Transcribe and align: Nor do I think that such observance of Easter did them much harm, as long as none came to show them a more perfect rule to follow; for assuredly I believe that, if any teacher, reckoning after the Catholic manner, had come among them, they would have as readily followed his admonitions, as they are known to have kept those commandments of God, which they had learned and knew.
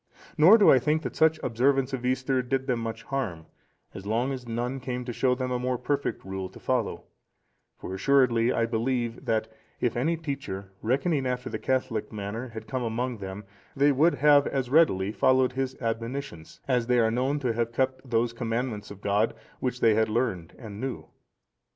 Nor 0.35 0.57
do 0.57 0.71
I 0.71 0.79
think 0.79 1.03
that 1.03 1.15
such 1.15 1.39
observance 1.43 1.93
of 1.93 2.07
Easter 2.07 2.41
did 2.41 2.65
them 2.65 2.79
much 2.79 3.03
harm, 3.03 3.45
as 3.93 4.07
long 4.07 4.31
as 4.33 4.47
none 4.47 4.79
came 4.79 5.05
to 5.05 5.13
show 5.13 5.35
them 5.35 5.51
a 5.51 5.59
more 5.59 5.77
perfect 5.77 6.25
rule 6.25 6.49
to 6.49 6.59
follow; 6.59 7.03
for 7.77 7.93
assuredly 7.93 8.51
I 8.51 8.65
believe 8.65 9.25
that, 9.25 9.47
if 9.79 9.95
any 9.95 10.17
teacher, 10.17 10.71
reckoning 10.81 11.27
after 11.27 11.51
the 11.51 11.59
Catholic 11.59 12.11
manner, 12.11 12.47
had 12.49 12.67
come 12.67 12.81
among 12.81 13.19
them, 13.19 13.43
they 13.75 13.91
would 13.91 14.15
have 14.15 14.47
as 14.47 14.71
readily 14.71 15.11
followed 15.11 15.51
his 15.51 15.79
admonitions, 15.79 16.61
as 16.67 16.87
they 16.87 16.97
are 16.97 17.11
known 17.11 17.37
to 17.37 17.53
have 17.53 17.71
kept 17.71 18.09
those 18.09 18.33
commandments 18.33 18.89
of 18.89 19.01
God, 19.01 19.35
which 19.59 19.81
they 19.81 19.93
had 19.93 20.09
learned 20.09 20.55
and 20.57 20.81
knew. 20.81 21.09